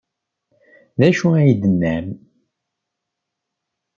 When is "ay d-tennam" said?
1.39-2.07